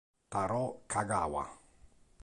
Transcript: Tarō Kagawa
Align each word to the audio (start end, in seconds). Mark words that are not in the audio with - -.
Tarō 0.31 0.61
Kagawa 0.89 1.45